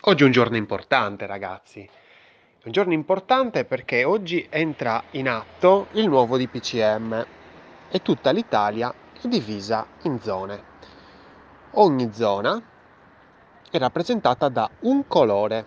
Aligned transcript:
Oggi 0.00 0.24
è 0.24 0.26
un 0.26 0.32
giorno 0.32 0.56
importante, 0.56 1.26
ragazzi. 1.26 1.80
È 1.80 2.66
un 2.66 2.72
giorno 2.72 2.92
importante 2.92 3.64
perché 3.64 4.02
oggi 4.02 4.44
entra 4.50 5.00
in 5.12 5.28
atto 5.28 5.86
il 5.92 6.08
nuovo 6.08 6.36
DPCM 6.36 7.26
e 7.88 8.02
tutta 8.02 8.32
l'Italia 8.32 8.92
è 9.12 9.28
divisa 9.28 9.86
in 10.02 10.20
zone. 10.20 10.62
Ogni 11.74 12.12
zona 12.12 12.60
è 13.70 13.78
rappresentata 13.78 14.48
da 14.48 14.68
un 14.80 15.06
colore. 15.06 15.66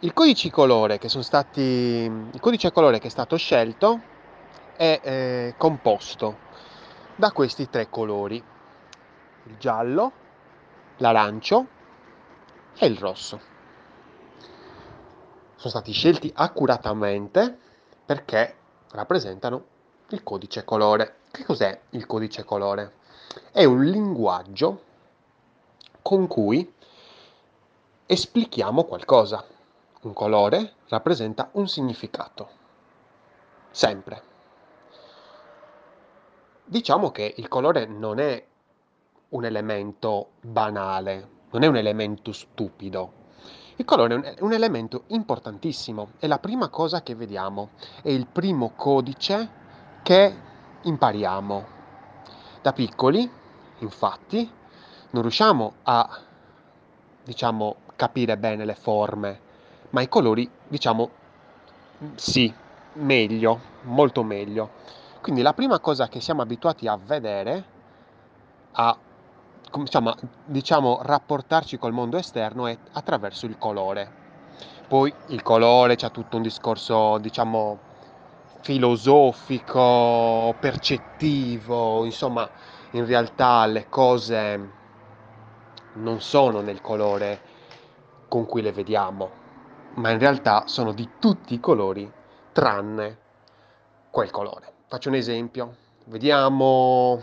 Il 0.00 0.12
codice 0.12 0.50
colore 0.50 0.98
che 0.98 1.08
stati 1.08 1.60
il 1.60 2.40
codice 2.40 2.72
colore 2.72 2.98
che 2.98 3.06
è 3.06 3.10
stato 3.10 3.38
scelto 3.38 4.00
è 4.76 5.00
eh, 5.02 5.54
composto 5.56 6.36
da 7.16 7.32
questi 7.32 7.70
tre 7.70 7.88
colori: 7.88 8.36
il 9.44 9.56
giallo, 9.56 10.12
l'arancio 10.98 11.76
e 12.78 12.86
il 12.86 12.96
rosso. 12.96 13.40
Sono 15.56 15.70
stati 15.70 15.92
scelti 15.92 16.32
accuratamente 16.34 17.58
perché 18.04 18.56
rappresentano 18.92 19.64
il 20.10 20.22
codice 20.22 20.64
colore. 20.64 21.16
Che 21.30 21.44
cos'è 21.44 21.80
il 21.90 22.06
codice 22.06 22.44
colore? 22.44 22.94
È 23.50 23.64
un 23.64 23.84
linguaggio 23.84 24.82
con 26.00 26.26
cui 26.26 26.72
esplichiamo 28.06 28.84
qualcosa. 28.84 29.44
Un 30.02 30.12
colore 30.12 30.74
rappresenta 30.88 31.50
un 31.52 31.66
significato. 31.66 32.48
Sempre. 33.70 34.22
Diciamo 36.64 37.10
che 37.10 37.34
il 37.36 37.48
colore 37.48 37.86
non 37.86 38.20
è 38.20 38.46
un 39.30 39.44
elemento 39.44 40.30
banale, 40.40 41.36
non 41.50 41.62
è 41.62 41.66
un 41.66 41.76
elemento 41.76 42.32
stupido. 42.32 43.12
Il 43.76 43.84
colore 43.84 44.34
è 44.34 44.42
un 44.42 44.52
elemento 44.52 45.04
importantissimo, 45.08 46.10
è 46.18 46.26
la 46.26 46.38
prima 46.38 46.68
cosa 46.68 47.02
che 47.02 47.14
vediamo, 47.14 47.70
è 48.02 48.10
il 48.10 48.26
primo 48.26 48.72
codice 48.74 49.48
che 50.02 50.36
impariamo. 50.82 51.66
Da 52.60 52.72
piccoli, 52.72 53.30
infatti, 53.78 54.50
non 55.10 55.22
riusciamo 55.22 55.74
a, 55.84 56.20
diciamo, 57.22 57.76
capire 57.94 58.36
bene 58.36 58.64
le 58.64 58.74
forme, 58.74 59.40
ma 59.90 60.00
i 60.00 60.08
colori, 60.08 60.50
diciamo, 60.66 61.10
sì, 62.16 62.52
meglio, 62.94 63.60
molto 63.82 64.24
meglio. 64.24 64.70
Quindi 65.20 65.40
la 65.40 65.54
prima 65.54 65.78
cosa 65.78 66.08
che 66.08 66.20
siamo 66.20 66.42
abituati 66.42 66.88
a 66.88 66.96
vedere, 66.96 67.64
a 68.72 68.96
diciamo, 69.82 70.14
diciamo, 70.44 71.00
rapportarci 71.02 71.78
col 71.78 71.92
mondo 71.92 72.16
esterno 72.16 72.66
è 72.66 72.76
attraverso 72.92 73.46
il 73.46 73.58
colore. 73.58 74.26
Poi 74.88 75.12
il 75.28 75.42
colore 75.42 75.96
c'è 75.96 76.10
tutto 76.10 76.36
un 76.36 76.42
discorso, 76.42 77.18
diciamo, 77.18 77.78
filosofico, 78.60 80.54
percettivo, 80.58 82.04
insomma, 82.04 82.48
in 82.92 83.06
realtà 83.06 83.66
le 83.66 83.88
cose 83.88 84.70
non 85.94 86.20
sono 86.20 86.60
nel 86.60 86.80
colore 86.80 87.40
con 88.28 88.46
cui 88.46 88.62
le 88.62 88.72
vediamo, 88.72 89.30
ma 89.94 90.10
in 90.10 90.18
realtà 90.18 90.64
sono 90.66 90.92
di 90.92 91.08
tutti 91.18 91.54
i 91.54 91.60
colori 91.60 92.10
tranne 92.52 93.18
quel 94.10 94.30
colore. 94.30 94.72
Faccio 94.86 95.08
un 95.08 95.14
esempio. 95.16 95.76
Vediamo 96.06 97.22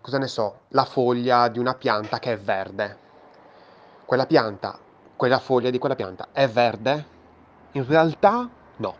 cosa 0.00 0.18
ne 0.18 0.26
so, 0.26 0.60
la 0.68 0.84
foglia 0.84 1.48
di 1.48 1.58
una 1.58 1.74
pianta 1.74 2.18
che 2.18 2.32
è 2.32 2.38
verde. 2.38 2.98
Quella 4.04 4.26
pianta, 4.26 4.78
quella 5.16 5.38
foglia 5.38 5.70
di 5.70 5.78
quella 5.78 5.94
pianta 5.94 6.28
è 6.32 6.48
verde? 6.48 7.06
In 7.72 7.86
realtà 7.86 8.48
no. 8.76 8.96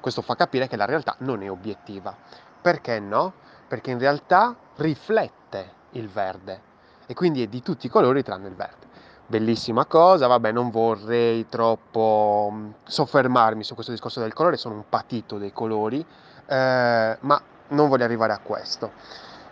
Questo 0.00 0.22
fa 0.22 0.36
capire 0.36 0.68
che 0.68 0.76
la 0.76 0.84
realtà 0.84 1.16
non 1.18 1.42
è 1.42 1.50
obiettiva. 1.50 2.16
Perché 2.62 3.00
no? 3.00 3.32
Perché 3.68 3.90
in 3.90 3.98
realtà 3.98 4.56
riflette 4.76 5.72
il 5.90 6.08
verde 6.08 6.74
e 7.06 7.14
quindi 7.14 7.42
è 7.42 7.46
di 7.46 7.62
tutti 7.62 7.86
i 7.86 7.88
colori 7.88 8.22
tranne 8.22 8.48
il 8.48 8.54
verde. 8.54 8.86
Bellissima 9.28 9.86
cosa, 9.86 10.28
vabbè, 10.28 10.52
non 10.52 10.70
vorrei 10.70 11.48
troppo 11.48 12.48
mm, 12.52 12.70
soffermarmi 12.84 13.64
su 13.64 13.74
questo 13.74 13.92
discorso 13.92 14.20
del 14.20 14.32
colore, 14.32 14.56
sono 14.56 14.76
un 14.76 14.84
patito 14.88 15.36
dei 15.38 15.52
colori, 15.52 16.04
eh, 16.46 17.16
ma 17.18 17.42
non 17.68 17.88
voglio 17.88 18.04
arrivare 18.04 18.32
a 18.32 18.38
questo. 18.38 18.92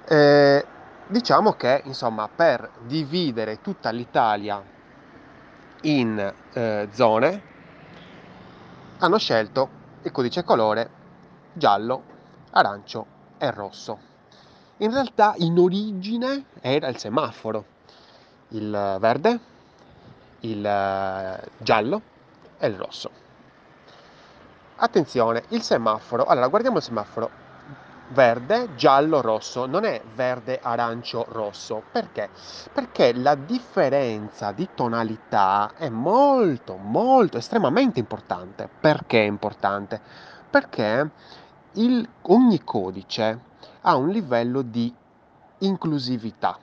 Eh, 0.06 0.66
diciamo 1.06 1.52
che 1.52 1.80
insomma 1.84 2.28
per 2.28 2.70
dividere 2.82 3.62
tutta 3.62 3.90
l'Italia 3.90 4.62
in 5.82 6.34
eh, 6.52 6.88
zone 6.92 7.42
hanno 8.98 9.18
scelto 9.18 9.68
il 10.02 10.12
codice 10.12 10.44
colore 10.44 10.90
giallo, 11.54 12.02
arancio 12.50 13.06
e 13.38 13.50
rosso. 13.50 13.98
In 14.78 14.92
realtà 14.92 15.34
in 15.38 15.58
origine 15.58 16.46
era 16.60 16.88
il 16.88 16.98
semaforo, 16.98 17.64
il 18.48 18.96
verde, 19.00 19.40
il 20.40 20.64
eh, 20.64 21.48
giallo 21.58 22.02
e 22.58 22.66
il 22.66 22.76
rosso. 22.76 23.10
Attenzione, 24.76 25.44
il 25.48 25.62
semaforo, 25.62 26.24
allora 26.26 26.48
guardiamo 26.48 26.78
il 26.78 26.82
semaforo, 26.82 27.30
verde, 28.08 28.74
giallo, 28.74 29.20
rosso, 29.20 29.66
non 29.66 29.84
è 29.84 30.02
verde, 30.14 30.58
arancio, 30.62 31.24
rosso. 31.28 31.82
Perché? 31.90 32.30
Perché 32.72 33.12
la 33.14 33.34
differenza 33.34 34.52
di 34.52 34.68
tonalità 34.74 35.72
è 35.76 35.88
molto, 35.88 36.76
molto, 36.76 37.38
estremamente 37.38 37.98
importante. 37.98 38.68
Perché 38.80 39.22
è 39.22 39.26
importante? 39.26 40.00
Perché 40.50 41.10
il, 41.72 42.08
ogni 42.22 42.62
codice 42.62 43.40
ha 43.82 43.96
un 43.96 44.08
livello 44.08 44.62
di 44.62 44.94
inclusività 45.58 46.58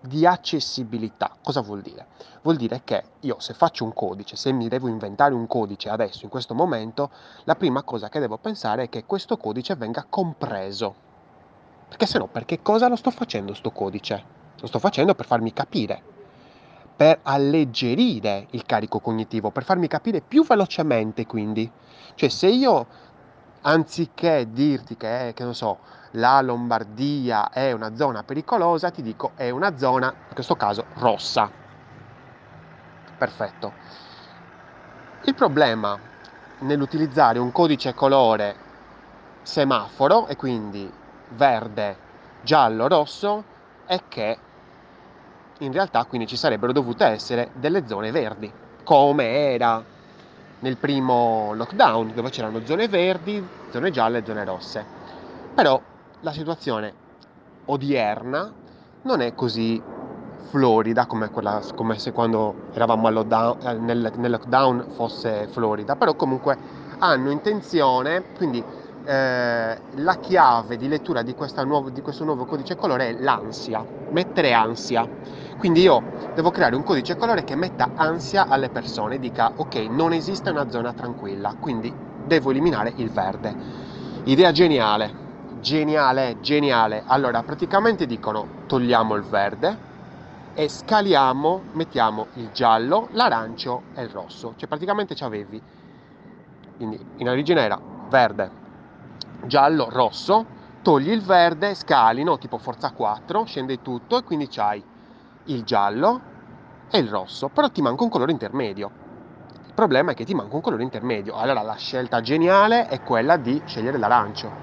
di 0.00 0.26
accessibilità. 0.26 1.36
Cosa 1.42 1.60
vuol 1.60 1.80
dire? 1.80 2.06
Vuol 2.42 2.56
dire 2.56 2.82
che 2.84 3.02
io 3.20 3.40
se 3.40 3.54
faccio 3.54 3.84
un 3.84 3.92
codice, 3.92 4.36
se 4.36 4.52
mi 4.52 4.68
devo 4.68 4.88
inventare 4.88 5.34
un 5.34 5.46
codice 5.46 5.88
adesso, 5.88 6.24
in 6.24 6.30
questo 6.30 6.54
momento, 6.54 7.10
la 7.44 7.56
prima 7.56 7.82
cosa 7.82 8.08
che 8.08 8.20
devo 8.20 8.38
pensare 8.38 8.84
è 8.84 8.88
che 8.88 9.04
questo 9.04 9.36
codice 9.36 9.74
venga 9.74 10.06
compreso. 10.08 11.06
Perché 11.88 12.06
se 12.06 12.18
no, 12.18 12.26
per 12.26 12.44
che 12.44 12.62
cosa 12.62 12.88
lo 12.88 12.96
sto 12.96 13.10
facendo 13.10 13.54
sto 13.54 13.70
codice? 13.70 14.36
Lo 14.60 14.66
sto 14.66 14.78
facendo 14.78 15.14
per 15.14 15.26
farmi 15.26 15.52
capire, 15.52 16.02
per 16.94 17.20
alleggerire 17.22 18.48
il 18.50 18.64
carico 18.64 18.98
cognitivo, 18.98 19.50
per 19.50 19.64
farmi 19.64 19.86
capire 19.86 20.20
più 20.20 20.44
velocemente 20.44 21.26
quindi. 21.26 21.70
Cioè 22.14 22.28
se 22.28 22.48
io 22.48 22.86
anziché 23.62 24.50
dirti 24.50 24.96
che, 24.96 25.32
che 25.34 25.44
non 25.44 25.54
so, 25.54 25.80
la 26.12 26.40
Lombardia 26.40 27.50
è 27.50 27.72
una 27.72 27.94
zona 27.94 28.22
pericolosa, 28.22 28.90
ti 28.90 29.02
dico 29.02 29.32
è 29.36 29.50
una 29.50 29.76
zona, 29.76 30.06
in 30.08 30.34
questo 30.34 30.56
caso, 30.56 30.86
rossa. 30.94 31.50
Perfetto. 33.16 33.72
Il 35.24 35.34
problema 35.34 35.98
nell'utilizzare 36.60 37.38
un 37.38 37.52
codice 37.52 37.94
colore 37.94 38.56
semaforo 39.42 40.26
e 40.28 40.36
quindi 40.36 40.90
verde, 41.30 41.96
giallo, 42.40 42.88
rosso 42.88 43.44
è 43.84 43.98
che 44.08 44.38
in 45.60 45.72
realtà 45.72 46.04
quindi 46.04 46.26
ci 46.26 46.36
sarebbero 46.36 46.72
dovute 46.72 47.04
essere 47.04 47.50
delle 47.54 47.86
zone 47.86 48.10
verdi, 48.10 48.52
come 48.84 49.52
era 49.52 49.84
nel 50.60 50.76
primo 50.76 51.52
lockdown, 51.54 52.12
dove 52.14 52.30
c'erano 52.30 52.64
zone 52.64 52.88
verdi, 52.88 53.42
zone 53.70 53.90
gialle 53.90 54.18
e 54.18 54.22
zone 54.24 54.44
rosse. 54.44 54.84
Però 55.54 55.80
la 56.20 56.32
situazione 56.32 56.94
odierna 57.66 58.52
non 59.02 59.20
è 59.20 59.34
così 59.34 59.80
florida 60.50 61.06
come, 61.06 61.30
quella, 61.30 61.62
come 61.74 61.98
se 61.98 62.12
quando 62.12 62.54
eravamo 62.72 63.08
eh, 63.08 63.74
nel, 63.74 64.12
nel, 64.16 64.30
lockdown 64.30 64.86
fosse 64.90 65.46
florida, 65.48 65.94
però 65.94 66.14
comunque 66.14 66.56
hanno 66.98 67.30
intenzione, 67.30 68.24
quindi 68.36 68.62
eh, 69.08 69.78
la 69.94 70.16
chiave 70.20 70.76
di 70.76 70.86
lettura 70.86 71.22
di, 71.22 71.34
nuovo, 71.64 71.88
di, 71.88 72.02
questo 72.02 72.24
nuovo 72.24 72.44
codice 72.44 72.76
colore 72.76 73.08
è 73.08 73.12
l'ansia, 73.12 73.82
mettere 74.10 74.52
ansia. 74.52 75.08
Quindi 75.56 75.80
io 75.80 76.02
devo 76.34 76.50
creare 76.50 76.76
un 76.76 76.82
codice 76.82 77.16
colore 77.16 77.42
che 77.42 77.56
metta 77.56 77.92
ansia 77.94 78.48
alle 78.48 78.68
persone, 78.68 79.18
dica 79.18 79.52
ok, 79.56 79.76
non 79.88 80.12
esiste 80.12 80.50
una 80.50 80.68
zona 80.68 80.92
tranquilla, 80.92 81.54
quindi 81.58 81.90
devo 82.26 82.50
eliminare 82.50 82.92
il 82.96 83.10
verde. 83.10 83.56
Idea 84.24 84.52
geniale, 84.52 85.10
geniale, 85.60 86.36
geniale. 86.42 87.02
Allora, 87.06 87.42
praticamente 87.42 88.04
dicono 88.04 88.46
togliamo 88.66 89.14
il 89.14 89.22
verde 89.22 89.86
e 90.52 90.68
scaliamo, 90.68 91.62
mettiamo 91.72 92.26
il 92.34 92.50
giallo, 92.52 93.08
l'arancio 93.12 93.84
e 93.94 94.02
il 94.02 94.10
rosso. 94.10 94.52
Cioè 94.54 94.68
praticamente 94.68 95.14
ci 95.14 95.24
avevi, 95.24 95.62
quindi 96.76 97.02
in 97.16 97.28
origine 97.30 97.62
era 97.62 97.80
verde, 98.10 98.57
giallo, 99.40 99.88
rosso, 99.90 100.48
togli 100.82 101.10
il 101.10 101.22
verde, 101.22 101.74
scali, 101.74 102.22
no? 102.22 102.38
Tipo 102.38 102.58
forza 102.58 102.92
4, 102.92 103.44
scende 103.44 103.80
tutto 103.82 104.18
e 104.18 104.22
quindi 104.22 104.48
c'hai 104.48 104.84
il 105.44 105.64
giallo, 105.64 106.22
è 106.88 106.96
il 106.98 107.08
rosso, 107.08 107.48
però 107.48 107.68
ti 107.70 107.82
manca 107.82 108.02
un 108.04 108.10
colore 108.10 108.32
intermedio. 108.32 108.92
Il 109.66 109.74
problema 109.74 110.12
è 110.12 110.14
che 110.14 110.24
ti 110.24 110.34
manca 110.34 110.54
un 110.56 110.60
colore 110.60 110.82
intermedio. 110.82 111.34
Allora 111.34 111.62
la 111.62 111.74
scelta 111.76 112.20
geniale 112.20 112.86
è 112.86 113.02
quella 113.02 113.36
di 113.36 113.62
scegliere 113.66 113.98
l'arancio. 113.98 114.58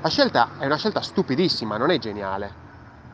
La 0.00 0.08
scelta 0.08 0.50
è 0.58 0.66
una 0.66 0.76
scelta 0.76 1.00
stupidissima, 1.00 1.76
non 1.76 1.90
è 1.90 1.98
geniale. 1.98 2.56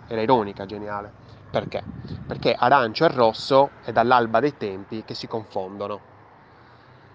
Era 0.06 0.22
ironica, 0.22 0.66
geniale. 0.66 1.14
Perché? 1.50 1.84
Perché 2.26 2.54
arancio 2.54 3.04
e 3.04 3.08
rosso 3.08 3.72
è 3.82 3.92
dall'alba 3.92 4.40
dei 4.40 4.56
tempi 4.56 5.04
che 5.04 5.14
si 5.14 5.26
confondono. 5.26 6.02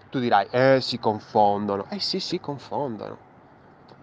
Tu 0.10 0.20
dirai, 0.20 0.48
eh, 0.52 0.80
si 0.82 0.98
confondono. 1.00 1.88
Eh 1.90 2.00
sì, 2.00 2.20
si 2.20 2.40
confondono. 2.40 3.33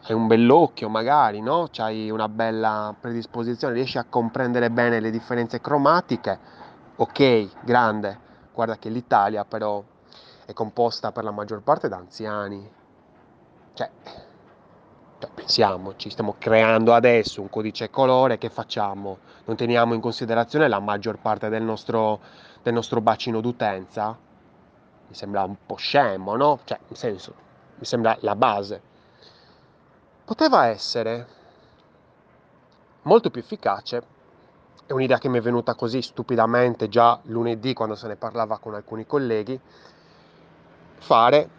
Hai 0.02 0.14
un 0.14 0.26
bell'occhio 0.26 0.88
magari, 0.88 1.40
no? 1.40 1.68
C'hai 1.70 2.10
una 2.10 2.28
bella 2.28 2.94
predisposizione, 2.98 3.74
riesci 3.74 3.98
a 3.98 4.04
comprendere 4.04 4.70
bene 4.70 5.00
le 5.00 5.10
differenze 5.10 5.60
cromatiche. 5.60 6.38
Ok, 6.96 7.62
grande. 7.62 8.18
Guarda 8.52 8.76
che 8.78 8.88
l'Italia 8.88 9.44
però 9.44 9.82
è 10.46 10.52
composta 10.52 11.12
per 11.12 11.24
la 11.24 11.30
maggior 11.30 11.62
parte 11.62 11.88
da 11.88 11.96
anziani. 11.96 12.70
Cioè, 13.74 13.90
cioè, 15.18 15.30
pensiamoci, 15.34 16.10
stiamo 16.10 16.36
creando 16.38 16.94
adesso 16.94 17.40
un 17.40 17.50
codice 17.50 17.90
colore, 17.90 18.38
che 18.38 18.48
facciamo? 18.50 19.18
Non 19.44 19.56
teniamo 19.56 19.94
in 19.94 20.00
considerazione 20.00 20.68
la 20.68 20.80
maggior 20.80 21.18
parte 21.18 21.48
del 21.48 21.62
nostro, 21.62 22.20
del 22.62 22.72
nostro 22.72 23.00
bacino 23.00 23.40
d'utenza? 23.40 24.16
mi 25.10 25.16
sembra 25.16 25.42
un 25.42 25.56
po' 25.66 25.74
scemo, 25.74 26.36
no? 26.36 26.60
Cioè, 26.64 26.78
nel 26.86 26.96
senso, 26.96 27.34
mi 27.74 27.84
sembra 27.84 28.16
la 28.20 28.36
base. 28.36 28.80
Poteva 30.30 30.66
essere 30.66 31.26
molto 33.02 33.30
più 33.30 33.40
efficace, 33.40 34.02
è 34.86 34.92
un'idea 34.92 35.18
che 35.18 35.28
mi 35.28 35.38
è 35.38 35.40
venuta 35.40 35.74
così 35.74 36.02
stupidamente 36.02 36.88
già 36.88 37.18
lunedì 37.22 37.72
quando 37.72 37.96
se 37.96 38.06
ne 38.06 38.14
parlava 38.14 38.58
con 38.58 38.74
alcuni 38.74 39.06
colleghi, 39.06 39.58
fare, 40.98 41.50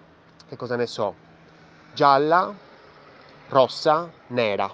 che 0.47 0.55
cosa 0.55 0.77
ne 0.77 0.87
so, 0.87 1.15
gialla, 1.93 2.55
rossa, 3.49 4.09
nera. 4.27 4.73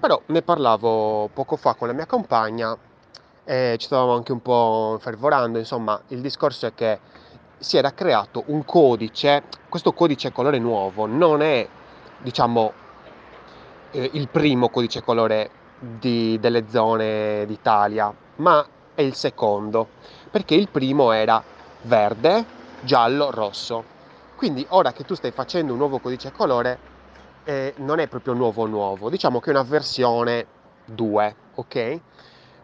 Però 0.00 0.22
ne 0.24 0.40
parlavo 0.40 1.28
poco 1.34 1.56
fa 1.56 1.74
con 1.74 1.88
la 1.88 1.92
mia 1.92 2.06
compagna 2.06 2.74
e 3.44 3.76
ci 3.78 3.84
stavamo 3.84 4.14
anche 4.14 4.32
un 4.32 4.40
po' 4.40 4.96
fervorando, 4.98 5.58
insomma, 5.58 6.00
il 6.06 6.22
discorso 6.22 6.68
è 6.68 6.72
che 6.72 7.00
si 7.58 7.76
era 7.76 7.92
creato 7.92 8.44
un 8.46 8.64
codice, 8.64 9.42
questo 9.68 9.92
codice 9.92 10.32
colore 10.32 10.58
nuovo 10.58 11.04
non 11.04 11.42
è, 11.42 11.68
diciamo, 12.16 12.79
eh, 13.90 14.10
il 14.14 14.28
primo 14.28 14.68
codice 14.68 15.02
colore 15.02 15.50
di, 15.78 16.38
delle 16.40 16.68
zone 16.68 17.44
d'Italia, 17.46 18.12
ma 18.36 18.64
è 18.94 19.02
il 19.02 19.14
secondo, 19.14 19.88
perché 20.30 20.54
il 20.54 20.68
primo 20.68 21.12
era 21.12 21.42
verde, 21.82 22.44
giallo, 22.80 23.30
rosso. 23.30 23.98
Quindi 24.36 24.64
ora 24.70 24.92
che 24.92 25.04
tu 25.04 25.14
stai 25.14 25.32
facendo 25.32 25.72
un 25.72 25.78
nuovo 25.78 25.98
codice 25.98 26.32
colore, 26.32 26.78
eh, 27.44 27.74
non 27.78 27.98
è 27.98 28.06
proprio 28.08 28.34
nuovo 28.34 28.66
nuovo, 28.66 29.10
diciamo 29.10 29.40
che 29.40 29.50
è 29.50 29.54
una 29.54 29.62
versione 29.62 30.46
2, 30.86 31.36
ok? 31.54 32.00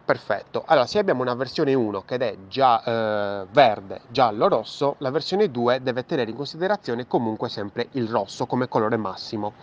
Perfetto, 0.05 0.63
allora 0.65 0.85
se 0.85 0.99
abbiamo 0.99 1.21
una 1.21 1.33
versione 1.35 1.73
1 1.73 2.03
che 2.03 2.15
è 2.15 2.37
già 2.47 2.81
eh, 2.81 3.47
verde, 3.51 4.01
giallo, 4.07 4.47
rosso, 4.47 4.95
la 4.99 5.11
versione 5.11 5.51
2 5.51 5.81
deve 5.81 6.05
tenere 6.05 6.29
in 6.29 6.35
considerazione 6.37 7.07
comunque 7.07 7.49
sempre 7.49 7.89
il 7.91 8.07
rosso 8.07 8.45
come 8.45 8.69
colore 8.69 8.95
massimo. 8.95 9.53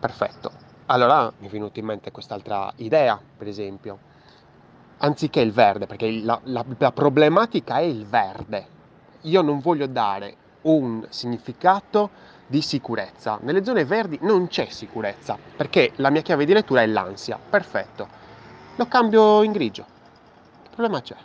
Perfetto, 0.00 0.50
allora 0.92 1.32
mi 1.38 1.46
è 1.48 1.50
venuta 1.50 1.78
in 1.78 1.86
mente 1.86 2.10
quest'altra 2.10 2.72
idea, 2.76 3.20
per 3.36 3.48
esempio, 3.48 3.98
anziché 4.98 5.40
il 5.40 5.52
verde, 5.52 5.86
perché 5.86 6.10
la, 6.20 6.38
la, 6.44 6.64
la 6.76 6.92
problematica 6.92 7.78
è 7.78 7.82
il 7.82 8.06
verde. 8.06 8.78
Io 9.22 9.42
non 9.42 9.60
voglio 9.60 9.86
dare 9.86 10.36
un 10.62 11.06
significato 11.08 12.10
di 12.46 12.60
sicurezza. 12.62 13.38
Nelle 13.42 13.64
zone 13.64 13.84
verdi 13.84 14.18
non 14.22 14.48
c'è 14.48 14.66
sicurezza, 14.68 15.38
perché 15.56 15.92
la 15.96 16.10
mia 16.10 16.22
chiave 16.22 16.44
di 16.44 16.52
lettura 16.52 16.82
è 16.82 16.86
l'ansia. 16.86 17.38
Perfetto 17.38 18.20
lo 18.80 18.86
cambio 18.86 19.42
in 19.42 19.52
grigio. 19.52 19.84
Che 20.62 20.70
problema 20.70 21.02
c'è? 21.02 21.16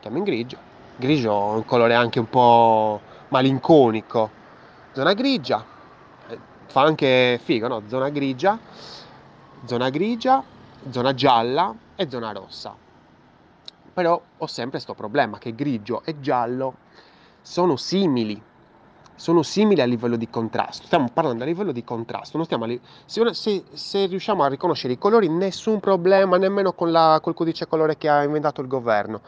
Cambio 0.00 0.20
in 0.20 0.24
grigio. 0.24 0.56
Grigio 0.94 1.52
è 1.52 1.56
un 1.56 1.64
colore 1.64 1.94
anche 1.94 2.20
un 2.20 2.28
po' 2.28 3.00
malinconico. 3.28 4.30
Zona 4.92 5.14
grigia. 5.14 5.64
Fa 6.74 6.82
anche 6.82 7.38
figo, 7.40 7.68
no? 7.68 7.82
Zona 7.86 8.08
grigia. 8.08 8.58
Zona 9.64 9.90
grigia, 9.90 10.42
zona 10.90 11.14
gialla 11.14 11.72
e 11.94 12.10
zona 12.10 12.32
rossa. 12.32 12.74
Però 13.92 14.20
ho 14.38 14.46
sempre 14.48 14.72
questo 14.72 14.92
problema 14.94 15.38
che 15.38 15.54
grigio 15.54 16.02
e 16.04 16.18
giallo 16.18 16.74
sono 17.40 17.76
simili 17.76 18.42
sono 19.14 19.44
simili 19.44 19.82
a 19.82 19.84
livello 19.84 20.16
di 20.16 20.28
contrasto. 20.28 20.86
Stiamo 20.86 21.08
parlando 21.12 21.44
a 21.44 21.46
livello 21.46 21.70
di 21.70 21.84
contrasto, 21.84 22.44
li... 22.66 22.80
se, 23.04 23.32
se, 23.32 23.64
se, 23.72 24.06
riusciamo 24.06 24.42
a 24.42 24.48
riconoscere 24.48 24.94
i 24.94 24.98
colori, 24.98 25.28
nessun 25.28 25.78
problema, 25.78 26.36
nemmeno 26.38 26.72
con 26.72 26.90
la, 26.90 27.20
col 27.22 27.34
codice 27.34 27.68
colore 27.68 27.96
che 27.96 28.08
ha 28.08 28.24
inventato 28.24 28.60
il 28.60 28.66
governo, 28.66 29.20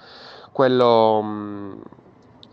quello 0.51 1.21
mm, 1.23 1.81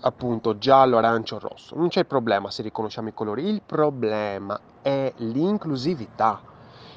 appunto 0.04 0.58
giallo, 0.58 0.98
arancio, 0.98 1.40
rosso. 1.40 1.76
Non 1.76 1.90
c'è 1.90 2.06
problema 2.06 2.52
se 2.52 2.62
riconosciamo 2.62 3.10
i 3.10 3.14
colori, 3.14 3.48
il 3.48 3.62
problema 3.66 4.60
è 4.82 5.12
l'inclusività. 5.18 6.42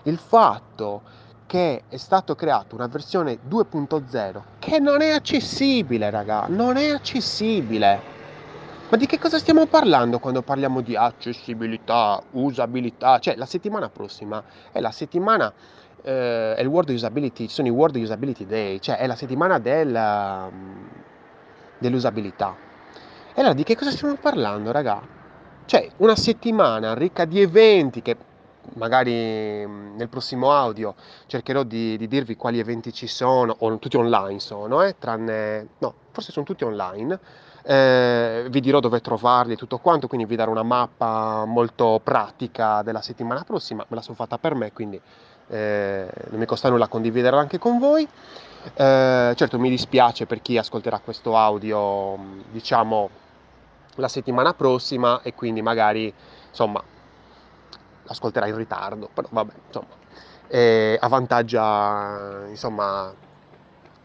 Il 0.05 0.19
fatto 0.19 1.03
che 1.47 1.85
è 1.89 1.97
stato 1.97 2.35
creato 2.35 2.75
una 2.75 2.87
versione 2.87 3.39
2.0 3.49 4.43
che 4.59 4.79
non 4.79 5.01
è 5.01 5.11
accessibile, 5.11 6.11
raga, 6.11 6.47
non 6.49 6.77
è 6.77 6.91
accessibile 6.91 8.15
ma 8.89 8.97
di 8.97 9.07
che 9.07 9.19
cosa 9.19 9.39
stiamo 9.39 9.67
parlando 9.67 10.21
quando 10.21 10.43
parliamo 10.43 10.81
di 10.81 10.95
accessibilità, 10.95 12.23
usabilità? 12.33 13.19
Cioè, 13.19 13.35
la 13.35 13.45
settimana 13.45 13.89
prossima 13.89 14.41
è 14.71 14.79
la 14.79 14.93
settimana, 14.93 15.53
eh, 16.03 16.55
è 16.55 16.61
il 16.61 16.69
World 16.69 16.91
Usability, 16.91 17.49
sono 17.49 17.67
i 17.67 17.73
World 17.73 17.97
Usability 17.97 18.47
Day, 18.47 18.79
cioè 18.79 18.99
è 18.99 19.09
la 19.09 19.17
settimana 19.17 19.59
del, 19.59 19.93
um, 19.93 20.89
dell'usabilità. 21.79 22.66
E 23.37 23.41
allora 23.41 23.53
di 23.53 23.65
che 23.65 23.77
cosa 23.77 23.91
stiamo 23.91 24.17
parlando, 24.17 24.73
raga? 24.73 24.99
Cioè, 25.67 25.91
una 25.99 26.17
settimana 26.17 26.95
ricca 26.95 27.27
di 27.27 27.39
eventi 27.43 28.01
che 28.01 28.17
magari 28.77 29.63
mm, 29.67 29.95
nel 29.95 30.09
prossimo 30.09 30.53
audio 30.53 30.95
cercherò 31.27 31.63
di, 31.63 31.99
di, 31.99 32.09
dirvi 32.09 32.35
quali 32.35 32.59
eventi 32.59 32.95
ci 32.95 33.07
sono, 33.07 33.55
o 33.59 33.77
tutti 33.77 33.97
online 33.97 34.41
sono, 34.41 34.83
eh, 34.83 34.97
tranne, 34.99 35.69
no, 35.81 35.93
forse 36.13 36.33
sono 36.33 36.47
tutti 36.47 36.65
online 36.65 37.21
eh, 37.63 38.47
vi 38.49 38.61
dirò 38.61 38.81
dove 38.81 39.01
trovarli 39.01 39.53
e 39.53 39.57
tutto 39.57 39.79
quanto, 39.79 40.07
quindi 40.07 40.27
vi 40.27 40.37
darò 40.37 40.53
una 40.53 40.63
mappa 40.63 41.45
molto 41.45 42.01
pratica 42.03 42.81
della 42.83 43.03
settimana 43.03 43.43
prossima, 43.43 43.85
me 43.87 43.97
la 43.97 44.03
sono 44.03 44.17
fatta 44.17 44.39
per 44.39 44.55
me, 44.55 44.73
quindi 44.73 44.99
eh, 45.49 46.09
non 46.31 46.39
mi 46.39 46.47
costa 46.47 46.71
nulla 46.71 46.89
condividerla 46.89 47.41
anche 47.41 47.59
con 47.59 47.79
voi. 47.79 48.09
Eh, 48.75 49.33
certo 49.37 49.59
mi 49.59 49.69
dispiace 49.69 50.27
per 50.27 50.41
chi 50.43 50.57
ascolterà 50.57 51.01
questo 51.01 51.37
audio, 51.37 52.17
diciamo, 52.51 53.11
la 53.97 54.09
settimana 54.09 54.55
prossima 54.55 55.21
e 55.23 55.35
quindi 55.35 55.63
magari, 55.63 56.13
insomma, 56.49 56.83
l'ascolterà 58.05 58.47
in 58.47 58.57
ritardo, 58.57 59.09
però 59.13 59.29
vabbè, 59.31 59.53
insomma, 59.67 59.87
eh, 60.49 60.97
avvantaggia, 61.01 62.45
insomma, 62.49 63.13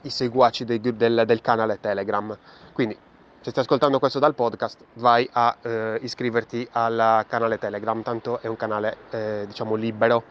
i 0.02 0.10
seguaci 0.10 0.66
del, 0.66 0.80
del, 0.80 1.24
del 1.26 1.42
canale 1.42 1.80
Telegram. 1.80 2.38
Quindi 2.74 2.98
se 3.42 3.50
stai 3.50 3.64
ascoltando 3.64 3.98
questo 4.00 4.20
dal 4.20 4.36
podcast, 4.36 4.84
vai 4.96 5.28
a 5.34 5.58
eh, 5.62 6.00
iscriverti 6.02 6.68
al 6.74 7.26
canale 7.28 7.58
Telegram, 7.58 8.02
tanto 8.04 8.40
è 8.40 8.48
un 8.48 8.56
canale 8.56 8.98
eh, 9.10 9.46
diciamo 9.48 9.76
libero 9.76 10.24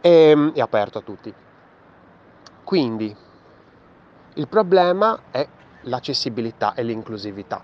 e, 0.00 0.52
e 0.54 0.60
aperto 0.60 0.98
a 0.98 1.00
tutti. 1.00 1.34
Quindi 2.62 3.16
il 4.34 4.48
problema 4.48 5.18
è 5.30 5.46
l'accessibilità 5.82 6.74
e 6.74 6.82
l'inclusività. 6.82 7.62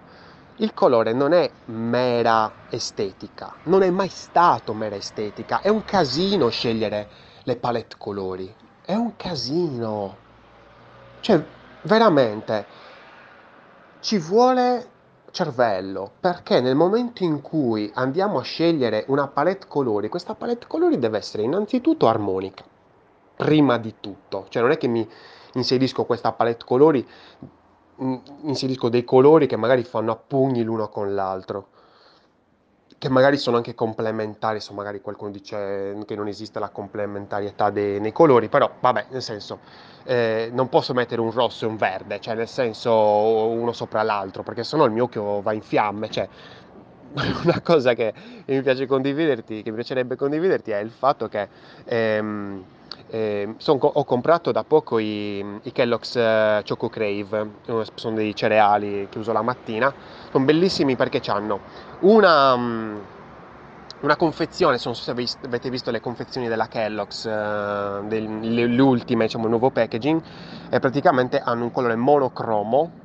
Il 0.57 0.75
colore 0.75 1.15
non 1.15 1.33
è 1.33 1.51
mera 1.67 2.53
estetica, 2.69 3.55
non 3.65 3.83
è 3.83 3.91
mai 3.91 4.09
stato 4.09 4.75
mera 4.75 4.97
estetica, 4.97 5.63
è 5.63 5.69
un 5.69 5.83
casino 5.83 6.51
scegliere 6.51 7.09
le 7.45 7.57
palette 7.57 7.97
colori, 7.97 8.55
è 8.85 8.95
un 8.95 9.17
casino. 9.17 10.17
Cioè, 11.21 11.43
veramente, 11.83 12.67
ci 14.01 14.19
vuole 14.19 14.91
cervello, 15.31 16.13
perché 16.21 16.61
nel 16.61 16.77
momento 16.77 17.25
in 17.25 17.41
cui 17.41 17.91
andiamo 17.95 18.39
a 18.39 18.43
scegliere 18.43 19.05
una 19.09 19.29
palette 19.29 19.67
colori, 19.67 20.11
questa 20.11 20.35
palette 20.35 20.67
colori 20.67 20.99
deve 20.99 21.17
essere 21.17 21.45
innanzitutto 21.45 22.07
armonica, 22.07 22.63
prima 23.37 23.79
di 23.79 23.95
tutto, 24.01 24.45
cioè 24.51 24.61
non 24.61 24.71
è 24.71 24.77
che 24.77 24.89
mi 24.89 25.09
inserisco 25.55 26.05
questa 26.05 26.33
palette 26.33 26.65
colori, 26.67 27.09
inserisco 28.43 28.89
dei 28.89 29.05
colori 29.05 29.47
che 29.47 29.57
magari 29.57 29.83
fanno 29.85 30.13
a 30.13 30.17
pugni 30.17 30.63
l'uno 30.63 30.89
con 30.89 31.15
l'altro. 31.15 31.69
che 32.99 33.09
magari 33.09 33.37
sono 33.37 33.57
anche 33.57 33.75
complementari, 33.75 34.61
so 34.61 34.75
magari 34.75 35.01
qualcuno 35.01 35.33
dice 35.33 35.99
che 36.07 36.15
non 36.15 36.29
esiste 36.29 36.61
la 36.61 36.69
complementarietà 36.71 37.69
dei, 37.71 37.99
nei 38.01 38.13
colori, 38.13 38.49
però 38.49 38.77
vabbè, 38.79 39.07
nel 39.11 39.23
senso, 39.23 39.59
eh, 40.05 40.51
non 40.53 40.69
posso 40.69 40.95
mettere 40.95 41.21
un 41.21 41.33
rosso 41.33 41.65
e 41.65 41.69
un 41.69 41.77
verde, 41.77 42.21
cioè 42.21 42.35
nel 42.37 42.47
senso 42.47 42.93
uno 42.93 43.73
sopra 43.73 44.03
l'altro, 44.05 44.45
perché 44.45 44.63
sennò 44.63 44.85
il 44.85 44.93
mio 44.93 45.05
occhio 45.05 45.41
va 45.43 45.53
in 45.53 45.63
fiamme, 45.63 46.09
cioè 46.11 46.29
una 47.45 47.61
cosa 47.61 47.95
che 47.95 48.15
mi 48.47 48.63
piace 48.63 48.87
condividerti, 48.87 49.63
che 49.63 49.71
mi 49.71 49.77
piacerebbe 49.77 50.15
condividerti 50.17 50.71
è 50.71 50.79
il 50.79 50.91
fatto 50.91 51.29
che 51.29 51.49
ehm, 51.85 52.65
eh, 53.11 53.55
son, 53.59 53.79
ho 53.81 54.05
comprato 54.05 54.53
da 54.53 54.65
poco 54.65 54.99
i, 54.99 55.39
i 55.63 55.73
Kellogg's 55.73 56.15
uh, 56.15 56.63
Choco 56.67 56.89
Crave, 56.89 57.51
sono 57.95 58.17
dei 58.17 58.35
cereali 58.35 59.07
che 59.11 59.19
uso 59.19 59.33
la 59.33 59.43
mattina, 59.43 59.93
sono 60.31 60.45
bellissimi 60.45 60.97
perché 60.97 61.21
hanno 61.31 61.61
una, 62.01 62.55
um, 62.55 63.01
una 64.01 64.17
confezione, 64.17 64.79
non 64.83 64.95
so 64.95 65.03
se 65.03 65.11
avete 65.11 65.71
visto 65.71 65.91
le 65.91 66.01
confezioni 66.01 66.49
della 66.49 66.69
Kellogg's, 66.69 67.25
uh, 67.25 68.07
le, 68.09 68.81
ultime, 68.81 69.27
diciamo 69.27 69.45
il 69.45 69.51
nuovo 69.51 69.71
packaging, 69.71 70.23
praticamente 70.81 71.39
hanno 71.39 71.65
un 71.65 71.71
colore 71.71 71.97
monocromo, 71.97 73.02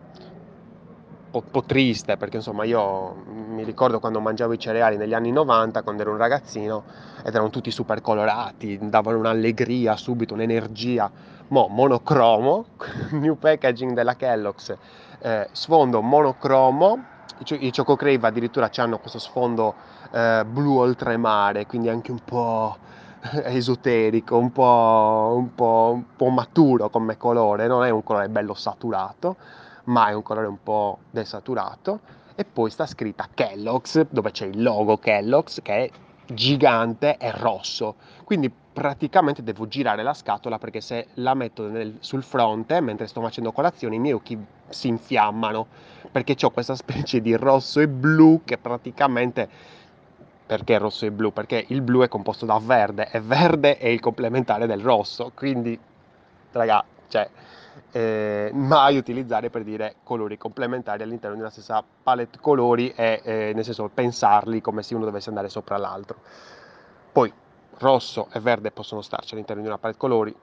po', 1.41 1.49
po', 1.49 1.63
triste 1.63 2.17
perché 2.17 2.37
insomma 2.37 2.63
io 2.63 3.15
mi 3.49 3.63
ricordo 3.63 3.99
quando 3.99 4.19
mangiavo 4.19 4.53
i 4.53 4.59
cereali 4.59 4.97
negli 4.97 5.13
anni 5.13 5.31
90 5.31 5.81
quando 5.83 6.01
ero 6.01 6.11
un 6.11 6.17
ragazzino 6.17 6.83
ed 7.23 7.33
erano 7.33 7.49
tutti 7.49 7.71
super 7.71 8.01
colorati, 8.01 8.77
davano 8.81 9.17
un'allegria 9.17 9.95
subito, 9.95 10.33
un'energia, 10.33 11.09
mo 11.49 11.67
monocromo, 11.67 12.65
new 13.11 13.37
packaging 13.37 13.93
della 13.93 14.15
Kellogg's, 14.15 14.75
eh, 15.19 15.47
sfondo 15.51 16.01
monocromo, 16.01 17.15
i 17.59 17.71
Choco 17.71 17.95
Crave 17.95 18.27
addirittura 18.27 18.69
hanno 18.77 18.97
questo 18.99 19.19
sfondo 19.19 19.75
eh, 20.11 20.43
blu 20.45 20.77
oltremare, 20.77 21.65
quindi 21.65 21.89
anche 21.89 22.11
un 22.11 22.19
po' 22.23 22.77
esoterico, 23.43 24.37
un 24.37 24.51
po', 24.51 25.33
un, 25.35 25.53
po', 25.53 25.91
un 25.93 26.03
po' 26.15 26.29
maturo 26.29 26.89
come 26.89 27.17
colore, 27.17 27.67
non 27.67 27.83
è 27.83 27.89
un 27.89 28.03
colore 28.03 28.29
bello 28.29 28.53
saturato, 28.53 29.35
ma 29.87 30.09
è 30.09 30.13
un 30.13 30.23
colore 30.23 30.47
un 30.47 30.61
po' 30.61 30.99
desaturato. 31.09 31.99
E 32.35 32.45
poi 32.45 32.69
sta 32.69 32.85
scritta 32.85 33.27
Kellogg's, 33.33 34.07
dove 34.09 34.31
c'è 34.31 34.45
il 34.45 34.61
logo 34.61 34.97
Kellogg's, 34.97 35.59
che 35.63 35.73
è 35.73 35.89
gigante 36.27 37.17
e 37.17 37.31
rosso. 37.31 37.95
Quindi 38.23 38.51
praticamente 38.77 39.41
devo 39.41 39.67
girare 39.67 40.03
la 40.03 40.13
scatola 40.13 40.59
perché 40.59 40.81
se 40.81 41.07
la 41.15 41.33
metto 41.33 41.67
nel, 41.67 41.97
sul 41.99 42.21
fronte 42.21 42.79
mentre 42.79 43.07
sto 43.07 43.21
facendo 43.21 43.51
colazione 43.51 43.95
i 43.95 43.99
miei 43.99 44.13
occhi 44.13 44.37
si 44.69 44.87
infiammano 44.87 45.65
perché 46.11 46.35
ho 46.45 46.51
questa 46.51 46.75
specie 46.75 47.19
di 47.19 47.35
rosso 47.35 47.79
e 47.79 47.87
blu 47.87 48.41
che 48.45 48.59
praticamente 48.59 49.49
perché 50.45 50.77
rosso 50.77 51.07
e 51.07 51.11
blu? 51.11 51.33
Perché 51.33 51.65
il 51.69 51.81
blu 51.81 52.03
è 52.03 52.07
composto 52.07 52.45
da 52.45 52.59
verde 52.61 53.09
e 53.11 53.19
verde 53.19 53.79
è 53.79 53.87
il 53.87 53.99
complementare 53.99 54.67
del 54.67 54.81
rosso 54.81 55.31
quindi 55.33 55.77
raga 56.51 56.83
cioè 57.07 57.27
eh, 57.97 58.51
mai 58.53 58.95
utilizzare 58.95 59.49
per 59.49 59.63
dire 59.63 59.95
colori 60.03 60.37
complementari 60.37 61.01
all'interno 61.01 61.35
di 61.35 61.41
una 61.41 61.49
stessa 61.49 61.83
palette 62.03 62.37
colori 62.39 62.93
e 62.95 63.21
eh, 63.23 63.51
nel 63.55 63.63
senso 63.63 63.89
pensarli 63.91 64.61
come 64.61 64.83
se 64.83 64.93
uno 64.93 65.05
dovesse 65.05 65.29
andare 65.29 65.49
sopra 65.49 65.77
l'altro. 65.77 66.17
Poi 67.11 67.33
rosso 67.79 68.27
e 68.31 68.39
verde 68.39 68.69
possono 68.69 69.01
starci 69.01 69.33
all'interno 69.33 69.63
di 69.63 69.67
una 69.67 69.79
palette 69.79 69.99
colori, 69.99 70.35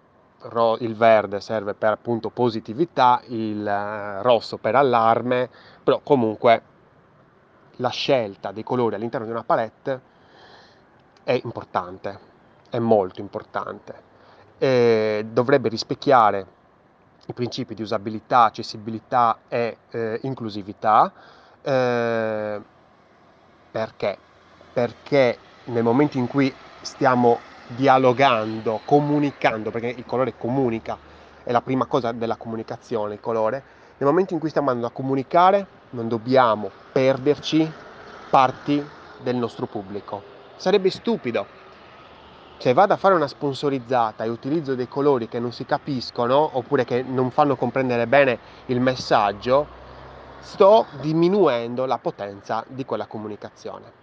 Ro- 0.47 0.79
il 0.81 0.97
verde 0.97 1.41
serve 1.41 1.75
per 1.75 1.93
appunto 1.93 2.29
positività, 2.31 3.23
il 3.29 3.65
eh, 3.65 4.23
rosso 4.23 4.57
per 4.57 4.75
allarme, 4.75 5.49
però 5.85 6.01
comunque 6.03 6.63
la 7.77 7.91
scelta 7.91 8.51
dei 8.51 8.65
colori 8.65 8.97
all'interno 8.97 9.27
di 9.27 9.33
una 9.33 9.45
palette 9.45 10.01
è 11.23 11.41
importante, 11.45 12.19
è 12.69 12.81
molto 12.81 13.21
importante. 13.21 14.13
E 14.59 15.25
dovrebbe 15.31 15.69
rispecchiare 15.69 16.54
i 17.27 17.33
principi 17.33 17.75
di 17.75 17.83
usabilità, 17.83 18.45
accessibilità 18.45 19.39
e 19.49 19.77
eh, 19.91 20.19
inclusività. 20.23 21.13
Eh, 21.63 22.61
perché? 23.71 24.19
Perché 24.73 25.39
nel 25.65 25.83
momento 25.83 26.19
in 26.19 26.27
cui 26.27 26.55
stiamo 26.81 27.41
dialogando, 27.69 28.81
comunicando, 28.85 29.71
perché 29.71 29.89
il 29.89 30.05
colore 30.05 30.35
comunica, 30.37 30.99
è 31.43 31.53
la 31.53 31.61
prima 31.61 31.87
cosa 31.87 32.13
della 32.13 32.37
comunicazione, 32.37 33.15
il 33.15 33.21
colore, 33.21 33.63
nel 33.99 34.09
momento 34.09 34.35
in 34.35 34.41
cui 34.41 34.49
stiamo 34.49 34.69
andando 34.69 34.89
a 34.89 34.93
comunicare 34.93 35.67
non 35.91 36.09
dobbiamo 36.09 36.71
perderci 36.93 37.71
parti 38.31 38.85
del 39.23 39.37
nostro 39.37 39.67
pubblico. 39.67 40.23
Sarebbe 40.57 40.91
stupido 40.91 41.47
se 42.57 42.73
vado 42.73 42.95
a 42.95 42.97
fare 42.97 43.15
una 43.15 43.27
sponsorizzata 43.27 44.25
e 44.25 44.29
utilizzo 44.29 44.75
dei 44.75 44.89
colori 44.89 45.29
che 45.29 45.39
non 45.39 45.53
si 45.53 45.65
capiscono 45.65 46.51
oppure 46.53 46.85
che 46.85 47.03
non 47.03 47.31
fanno 47.31 47.57
comprendere 47.57 48.07
bene 48.07 48.39
il 48.67 48.81
messaggio, 48.81 49.67
sto 50.41 50.87
diminuendo 51.01 51.85
la 51.85 51.99
potenza 51.99 52.65
di 52.69 52.85
quella 52.85 53.07
comunicazione. 53.07 54.03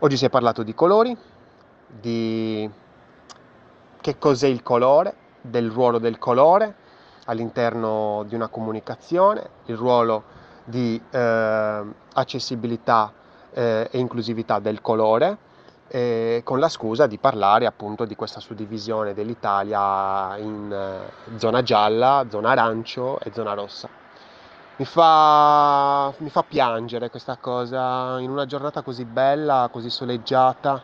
Oggi 0.00 0.16
si 0.16 0.24
è 0.24 0.30
parlato 0.30 0.62
di 0.62 0.74
colori, 0.74 1.16
di 1.86 2.68
che 4.00 4.18
cos'è 4.18 4.48
il 4.48 4.62
colore, 4.62 5.14
del 5.40 5.70
ruolo 5.70 5.98
del 5.98 6.18
colore 6.18 6.74
all'interno 7.26 8.24
di 8.26 8.34
una 8.34 8.48
comunicazione, 8.48 9.48
il 9.66 9.76
ruolo 9.76 10.24
di 10.64 11.00
eh, 11.10 11.82
accessibilità 12.12 13.12
eh, 13.52 13.88
e 13.90 13.98
inclusività 13.98 14.58
del 14.58 14.80
colore 14.80 15.43
eh, 15.88 16.40
con 16.44 16.58
la 16.58 16.68
scusa 16.68 17.06
di 17.06 17.18
parlare 17.18 17.66
appunto 17.66 18.04
di 18.04 18.16
questa 18.16 18.40
suddivisione 18.40 19.14
dell'Italia 19.14 20.36
in 20.38 20.72
eh, 20.72 21.38
zona 21.38 21.62
gialla, 21.62 22.26
zona 22.28 22.50
arancio 22.50 23.18
e 23.20 23.30
zona 23.32 23.54
rossa. 23.54 23.88
Mi 24.76 24.84
fa, 24.84 26.12
mi 26.18 26.30
fa 26.30 26.42
piangere 26.42 27.08
questa 27.08 27.36
cosa 27.36 28.18
in 28.18 28.28
una 28.28 28.44
giornata 28.44 28.82
così 28.82 29.04
bella, 29.04 29.68
così 29.70 29.88
soleggiata. 29.88 30.82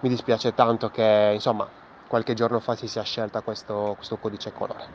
Mi 0.00 0.08
dispiace 0.08 0.54
tanto 0.54 0.90
che 0.90 1.30
insomma 1.34 1.68
qualche 2.08 2.34
giorno 2.34 2.58
fa 2.58 2.74
si 2.74 2.88
sia 2.88 3.02
scelta 3.02 3.42
questo, 3.42 3.94
questo 3.96 4.16
codice 4.16 4.52
colore. 4.52 4.86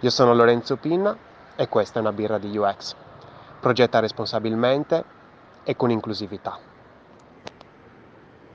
Io 0.00 0.10
sono 0.10 0.34
Lorenzo 0.34 0.76
Pinna 0.76 1.16
e 1.56 1.68
questa 1.68 1.98
è 1.98 2.02
una 2.02 2.12
birra 2.12 2.38
di 2.38 2.56
UX. 2.56 2.94
Progetta 3.58 3.98
responsabilmente 3.98 5.04
e 5.64 5.74
con 5.74 5.90
inclusività. 5.90 6.73